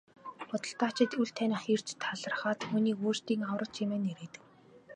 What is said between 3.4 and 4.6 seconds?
аврагч хэмээн нэрийдэв.